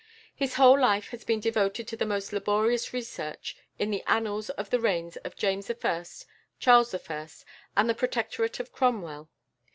His 0.33 0.55
whole 0.55 0.79
life 0.79 1.09
has 1.09 1.23
been 1.23 1.39
devoted 1.39 1.87
to 1.87 1.95
the 1.95 2.07
most 2.07 2.33
laborious 2.33 2.91
research 2.91 3.55
in 3.77 3.91
the 3.91 4.01
annals 4.07 4.49
of 4.49 4.71
the 4.71 4.79
reigns 4.79 5.15
of 5.17 5.35
James 5.35 5.69
I., 5.69 6.05
Charles 6.59 6.95
I., 6.95 7.27
and 7.77 7.87
the 7.87 7.93
Protectorate 7.93 8.59
of 8.59 8.71
Cromwell. 8.71 9.29